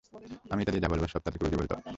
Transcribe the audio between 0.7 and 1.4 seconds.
দিয়ে যা বলবো সব